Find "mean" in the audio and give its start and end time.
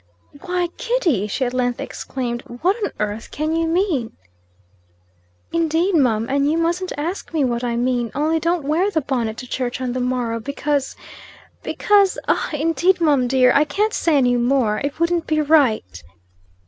3.67-4.17